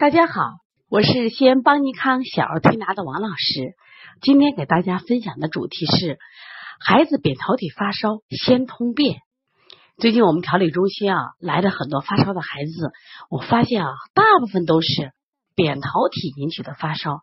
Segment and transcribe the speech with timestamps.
[0.00, 0.32] 大家好，
[0.88, 3.74] 我是西安邦尼康小儿推拿的王老师。
[4.22, 6.18] 今天给大家分享的主题是
[6.80, 9.18] 孩子扁桃体发烧先通便。
[9.98, 12.92] 最近我们调理中心啊来了很多发烧的孩子，
[13.28, 15.12] 我发现啊大部分都是
[15.54, 17.18] 扁桃体引起的发烧。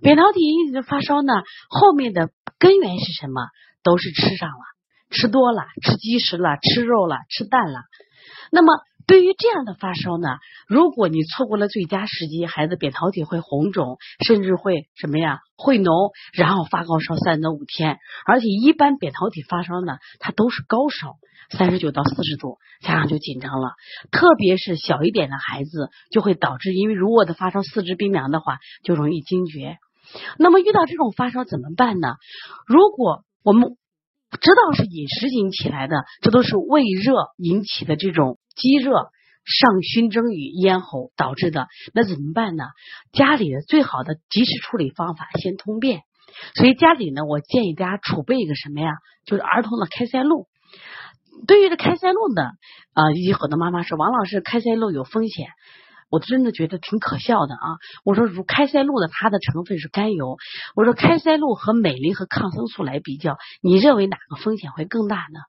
[0.00, 1.34] 扁桃体引起的发烧呢，
[1.68, 3.42] 后面的根源是什么？
[3.82, 4.64] 都是吃上了，
[5.10, 7.80] 吃多了，吃积食了，吃肉了，吃蛋了。
[8.50, 8.72] 那么
[9.06, 10.28] 对于这样的发烧呢，
[10.66, 15.40] 如果你错过了最佳时机，孩子扁桃体会红肿，甚至会什么呀？
[15.56, 17.98] 会脓，然后发高烧三到五天。
[18.26, 21.16] 而且一般扁桃体发烧呢，它都是高烧，
[21.50, 23.72] 三十九到四十度，家长就紧张了。
[24.10, 29.78] 特别是小一点的孩子，就会导致，因为如果的发烧四肢冰凉的话，就容易惊厥。
[30.38, 32.14] 那么遇到这种发烧怎么办呢？
[32.66, 33.76] 如果我们
[34.40, 38.38] 知道是饮食引起来的，这都是胃热引起的这种。
[38.56, 38.92] 积热、
[39.44, 42.66] 上熏蒸与咽喉导致的，那怎么办呢？
[43.12, 46.02] 家里的最好的及时处理方法，先通便。
[46.54, 48.92] 所以家里呢，我建议大家储备一个什么呀？
[49.26, 50.46] 就是儿童的开塞露。
[51.48, 52.42] 对于这开塞露呢，
[52.92, 55.48] 啊，有很多妈妈说王老师开塞露有风险，
[56.10, 57.78] 我真的觉得挺可笑的啊！
[58.04, 60.36] 我说，如开塞露的它的成分是甘油，
[60.76, 65.40] 我说开塞露和美林和抗生素来比较，你认为哪个风险会更大呢？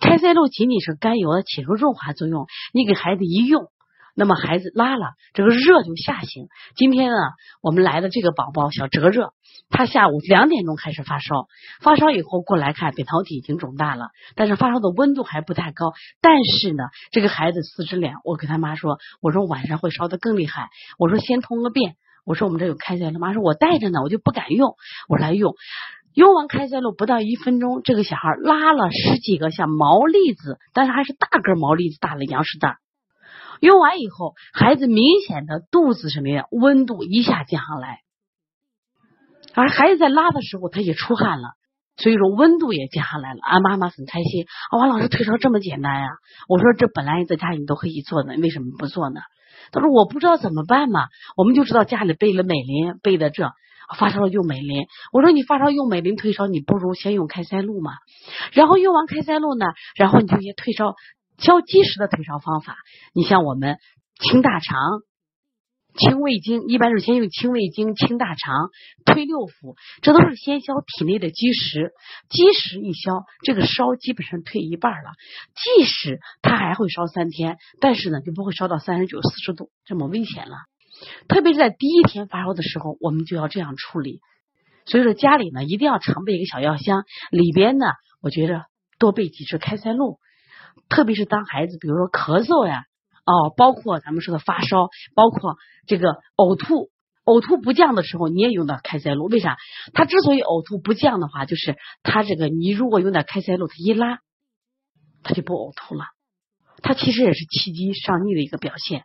[0.00, 3.68] 开塞露仅仅是甘油的起个润滑作用，你给孩子一用，
[4.14, 6.46] 那么孩子拉了，这个热就下行。
[6.76, 7.16] 今天呢，
[7.62, 9.32] 我们来的这个宝宝小哲热，
[9.70, 11.48] 他下午两点钟开始发烧，
[11.80, 15.92] 发烧以后过来看，扁桃体已经肿大了，但是发烧的温度还不太高。
[16.20, 24.76] 但是呢，这个孩子四肢凉，我跟他妈说，我说晚上会烧的更厉害，我说先通个便，我说我们这有开塞露，妈说我带着呢，我就不敢用，
[25.08, 25.54] 我来用。
[26.14, 32.76] 用完开塞露不到一分钟，这个小孩拉了十几个像毛栗子，但是还是大个毛栗子大的羊屎蛋。
[33.60, 38.00] 用完以后，孩子明显的肚子什么呀，温度一下降下来，
[39.54, 41.48] 而孩子在拉的时候他也出汗了，
[41.96, 43.40] 所以说温度也降下来了。
[43.42, 46.08] 俺妈妈很开心，啊王老师退烧这么简单呀？
[46.48, 49.20] 我说这本来在家里你都可以做的，为什么不做呢？
[49.72, 53.50] 他说我不知道怎么办嘛，我们就知道家里备了美林，备的这。
[53.98, 57.92] 发烧了用美林，我说你发烧用美林退烧，你不如先用开塞露嘛。
[58.54, 60.94] 然后用完开塞露呢，然后你就些退烧
[61.38, 62.76] 消积食的退烧方法。
[63.12, 63.78] 你像我们
[64.18, 64.78] 清大肠、
[65.96, 68.70] 清胃经，一般是先用清胃经、清大肠、
[69.04, 71.92] 推六腑，这都是先消体内的积食。
[72.28, 75.10] 积食一消，这个烧基本上退一半了。
[75.54, 80.56] 即使它还会烧三天，但是呢，就不会烧到三十九、四十度这么危险了。
[81.28, 84.20] 特别是在第一天发烧的时候，我们就要这样处理。
[84.86, 87.86] 所以说家里呢一定要常备一个小药箱，里边呢
[88.20, 88.64] 我觉着
[88.98, 90.18] 多备几支开塞露。
[90.88, 92.84] 特别是当孩子比如说咳嗽呀，
[93.24, 96.90] 哦，包括咱们说的发烧，包括这个呕吐，
[97.24, 99.26] 呕吐不降的时候，你也用到开塞露。
[99.26, 99.56] 为啥？
[99.92, 104.18] 他之所以呕吐不降的话，就是他这个你如果用点开塞露，他一拉，
[105.22, 106.04] 他就不呕吐了。
[106.82, 109.04] 他其实也是气机上逆的一个表现。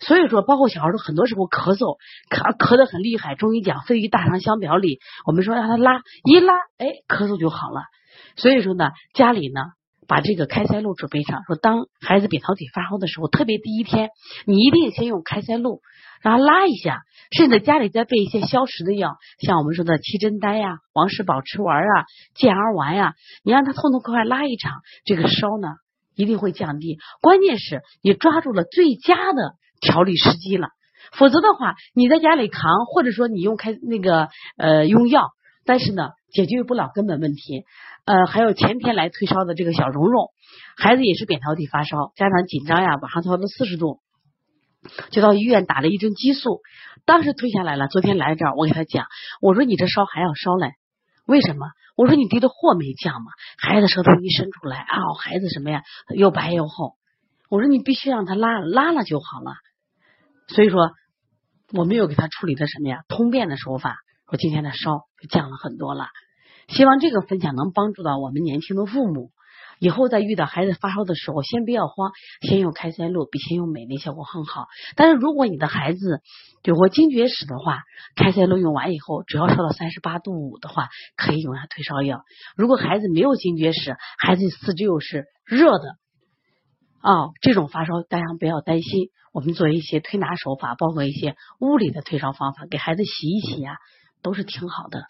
[0.00, 1.98] 所以说，包括小孩都很多时候咳嗽，
[2.28, 3.36] 咳咳的很厉害。
[3.36, 7.82] 中医讲肺与大肠相表里，我们说让他拉一拉，哎，咳嗽就好了。
[8.36, 9.60] 所以说呢，家里呢
[10.12, 14.10] 把这个开塞露准备上，说当孩子扁桃体发烧的时候，特别第一天，
[14.44, 15.80] 你一定先用开塞露
[16.20, 17.00] 让他拉一下，
[17.30, 25.68] 甚至家里再备一些消食的药，像我们说的七珍丹呀、王氏保吃丸啊、健儿丸呀，你让他痛痛快快拉一场，这个烧呢
[26.14, 26.98] 一定会降低。
[27.22, 29.54] 关键是你抓住了最佳的。
[29.84, 30.68] 调理时机了，
[31.10, 35.30] 否则的话，你在家里扛，或者说你用开那个呃用药，
[35.64, 37.64] 但是呢，解决不了根本问题。
[38.04, 40.30] 呃，还有前天来退烧的这个小蓉蓉，
[40.76, 44.00] 孩子也是扁桃体发烧，家长紧张呀，晚上烧到四十度，
[45.10, 46.60] 就到医院打了一针激素，
[47.04, 47.86] 当时退下来了。
[47.88, 49.06] 昨天来这儿，我给他讲，
[49.40, 50.72] 我说你这烧还要烧嘞，
[51.26, 51.66] 为什么？
[51.94, 55.82] 我说你滴的货没降嘛，孩子舌头一伸出来啊，孩子什么呀，
[56.16, 56.94] 又白又厚，
[57.50, 59.52] 我说你必须让他拉拉了就好了。
[60.48, 60.90] 所以说，
[61.72, 63.98] 我没有给他处理的什么呀，通便的手法，
[64.32, 66.06] 我今天的烧就降了很多了。
[66.66, 69.30] 希望这个分享能帮助到我们年轻的父母，
[69.78, 74.68] 以后在遇到孩子发烧的时候，先不要慌，先用开塞露比先用美林效果很好。
[74.96, 76.22] 但是如果你的孩子
[76.64, 77.82] 有过惊厥史的话，
[78.16, 82.22] 开塞露用完以后，只要烧到三十八度五的话，可以用下退烧药。
[82.56, 85.96] 如果孩子没有惊厥史，孩子四肢又是热的。
[87.02, 93.76] 啊，这种发烧大家不要担心，我们做一些推拿手法，包括一些物理的退烧方法，给孩子洗一洗呀，
[94.22, 95.06] 都是挺好的。